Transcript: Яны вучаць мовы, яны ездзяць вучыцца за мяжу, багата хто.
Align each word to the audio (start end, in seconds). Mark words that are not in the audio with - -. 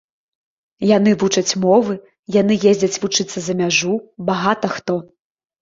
Яны 0.97 1.11
вучаць 1.23 1.57
мовы, 1.65 1.93
яны 2.37 2.53
ездзяць 2.71 2.99
вучыцца 3.05 3.37
за 3.49 3.53
мяжу, 3.63 3.93
багата 4.31 4.67
хто. 4.79 4.99